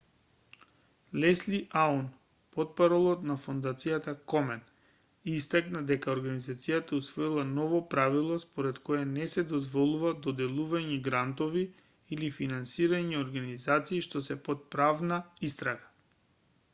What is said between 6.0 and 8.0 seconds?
организацијата усвоила ново